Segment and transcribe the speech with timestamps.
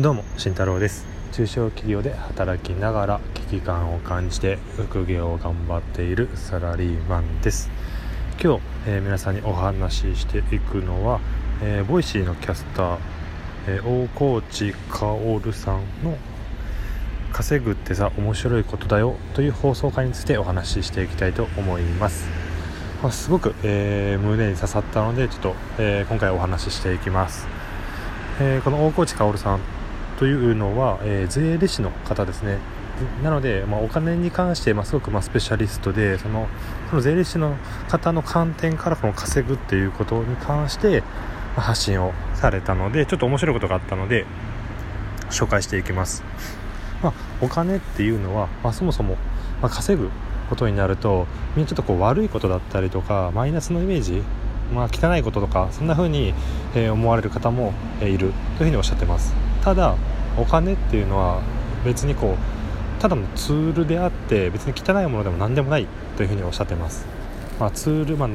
[0.00, 1.06] どうも慎太郎です。
[1.30, 7.70] 中小企業で働きながら危機感を感じて副業を頑張っているサラリーマンです。
[8.42, 11.20] 今日、えー、皆さんにお話ししていくのは、
[11.62, 12.98] えー、 Voicy のキャスター、
[13.68, 16.18] えー、大河内薫さんの
[17.32, 22.26] 稼ぐってさ面白いことだよという放送回についてお話ししていきたいと思います、
[23.00, 27.46] ま、すごく、えー、胸に刺さったのでちょっと、え、今回お話ししていきます、
[28.40, 29.60] え、この大河内薫さん
[30.18, 32.58] というのは、えー、税理士の方ですね。
[33.22, 36.46] なので、まあ、お金に関して、まあ、すごくまあスペシャリストでその
[36.90, 37.56] その税理士の
[37.88, 41.06] 方の観点からこの稼ぐっていうことに関して、ま
[41.56, 44.26] あ、発信をされたのでちょっと面白いことがあったので
[45.30, 46.22] 紹介していきます、
[47.02, 49.16] まあ、お金っていうのは、まあ、そもそも、
[49.60, 50.10] まあ、稼ぐ
[50.48, 51.26] ことになると
[51.56, 54.22] みんなちょっとこう悪いことだったりとかマイナスのイメージ
[54.72, 56.32] まあ、汚いこととかそんな風に、
[56.74, 59.34] え思われる方も、えいるというふうにおっしゃってます。
[59.64, 59.96] ただ
[60.36, 61.42] お金っていうのは
[61.84, 67.06] 別にこうただのツールであって別に汚いものでも何でもないというふうにおっしゃってます、
[67.58, 68.28] まあ、ツール、まあ、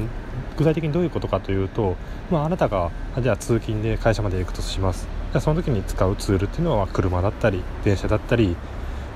[0.56, 1.96] 具体的にどういうことかというと、
[2.30, 5.06] まあ、あなたがじゃあ通勤で会社まで行くとします。
[5.32, 8.56] じゃあその時に使うツールっていうのは車だったり電車だったり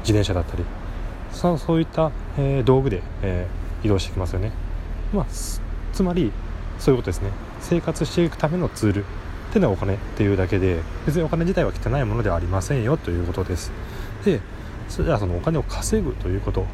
[0.01, 0.65] 自転車だったり。
[1.33, 4.53] そそういった、えー、道具で、えー、移動してきますよね、
[5.13, 5.61] まあ、つ
[6.01, 6.31] まり
[6.79, 7.31] そういうことですね。
[7.61, 9.05] 生活していくためのツール。
[9.55, 13.71] っていうのお金っていうだけで別にお金自体は汚いものではありませんよということです。
[14.25, 14.41] で
[14.89, 16.67] それではそのお金を稼ぐということ。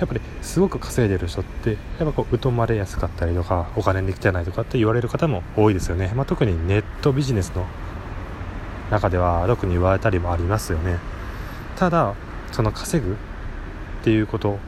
[0.00, 7.64] やっぱりすごく稼いでる人ってやっぱこう疎まれやすかったりとかお金に汚いとかって言われる方も多いですよね、まあ、特にネットビジネスの
[8.90, 10.98] 中では特に言われたりもありますよね。
[11.76, 12.14] ただ
[12.52, 13.16] その稼ぐっ
[14.02, 14.58] ていうこと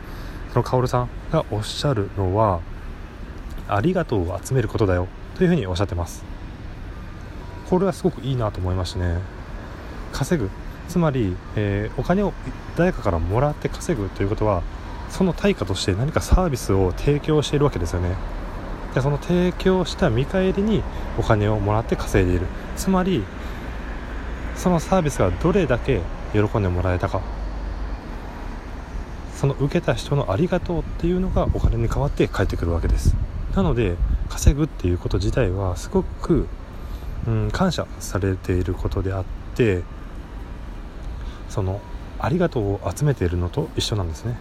[0.53, 2.61] その薫さんがおっしゃるのは
[3.67, 6.38] ありがとうを集めることだよというふうにおっしゃってます。
[7.69, 9.21] これはすごくいいなと思いましたね。
[10.13, 10.51] 稼ぐ。
[10.89, 12.33] つまり、えー、お金を
[12.77, 14.63] 誰かからもらって稼ぐということは
[15.11, 18.15] その対価として何かサービスを提供しているわけですよね。
[18.95, 20.83] でその提供した見返りに
[21.19, 22.47] お金をもらって稼いでいる。
[22.77, 23.23] つまり
[24.57, 26.01] そのサービスがどれだけ
[26.33, 27.21] 喜んでもらえたか。
[29.35, 33.15] その受けた人のありがとうっていうのがお金に変わって返ってくるわけです。
[33.55, 33.97] なので
[34.29, 36.49] 稼ぐっていうこと自体はすごく、
[37.29, 39.25] うん、感謝されていることであっ
[39.55, 39.83] て
[41.51, 41.83] その
[42.19, 44.37] ありがとうを集めているのと一緒なんですね。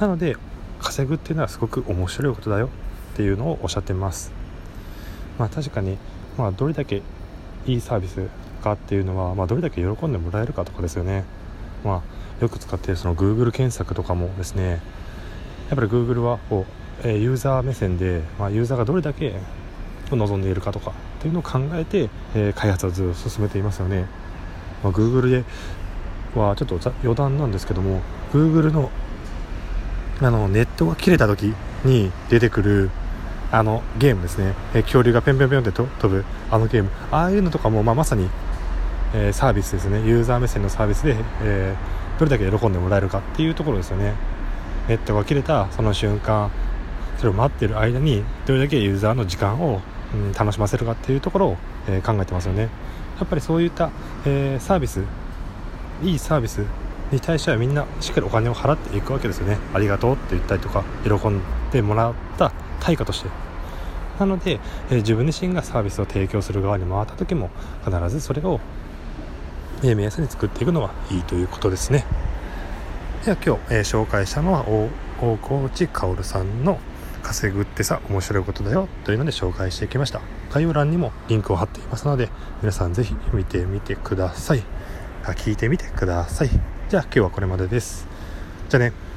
[0.00, 0.36] なので
[0.80, 2.70] 稼ぐっていうのはすごく面白いことだよ
[3.12, 4.32] っていうのをおっしゃってます。
[5.38, 5.98] まあ確かに、
[6.38, 7.02] まあ、どれだけ
[7.66, 8.26] いいサービス
[8.62, 11.24] かっていうのは、まあ、どれだけ喜んでもらえるかとかですよね。
[11.84, 12.02] ま
[12.40, 14.80] あよく使っているその Google 検索とかもですね
[15.68, 16.64] やっぱり Google はこ
[17.04, 19.34] うユーザー目線で、まあ、ユーザーがどれだけ
[20.16, 24.06] 望んでいるかとかっていうのを考えて、えー、開発をずっと進めていますよね、
[24.82, 25.44] まあ、Google で
[26.34, 28.00] はちょっと余談なんですけども
[28.32, 28.90] Google の
[30.22, 31.54] あのネットが切れた時
[31.84, 32.90] に出てくる
[33.52, 36.90] あのゲームですね、えー、恐竜がペンペンペンって飛ぶあのゲーム。
[37.10, 38.28] ああいうのとかも、まあ、まさに、
[39.14, 40.06] えー、サービスですね。
[40.06, 44.14] ユーザー目線のサービスで、えー、どれだけ喜んでもらえるかっていうところですよね。
[44.88, 46.50] ネットが切れたその瞬間
[47.18, 49.80] それを待ってる間にどれだけユーザーの時間を、
[50.14, 51.56] うん、楽しませるかっていうところを、
[51.88, 52.68] え、考えてますよね。
[53.18, 53.90] やっぱりそういった、
[54.26, 55.02] え、サービス
[56.02, 56.64] いいサービス
[57.12, 59.58] に対してはみんなしっかりお金を払っていくわけですよね。
[59.74, 61.40] ありがとうって言ったりとか喜ん
[61.72, 63.28] でもらった対価として。
[64.18, 64.60] なので、
[64.90, 67.50] えー、自分自身がサービスを提供する側に回った時も
[67.84, 68.60] 必ずそれを、
[69.82, 72.04] えー、目安に作っていくのはいいということですね。
[73.24, 74.66] では今日、えー、紹介したのは
[75.20, 76.78] 大河内薫さんの
[77.22, 80.20] 稼ぐってさ面白いことだよというので紹介してきました。
[80.52, 82.28] 概要欄にもリンクを貼っていますので
[82.62, 84.62] 皆さん是非見てみてください。
[85.22, 86.50] 聞いてみてください。
[86.88, 88.06] じゃあ今日はこれまでです。
[88.68, 89.09] じゃあね。